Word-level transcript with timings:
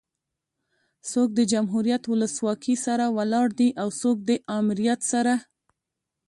څوک 1.09 1.29
د 1.35 1.39
جمهوريت 1.51 2.03
ولسواکي 2.07 2.75
سره 2.85 3.05
ولاړ 3.17 3.47
دي 3.59 3.69
او 3.81 3.87
څوک 4.01 4.17
ده 4.27 4.35
امريت 4.59 4.99
سره 5.11 5.33